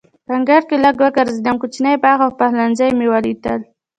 په 0.25 0.31
انګړ 0.37 0.61
کې 0.69 0.75
لږ 0.83 0.95
وګرځېدم، 1.01 1.55
کوچنی 1.61 1.95
باغ 2.03 2.19
او 2.25 2.31
پخلنځی 2.39 2.89
مې 2.97 3.07
ولیدل. 3.09 3.59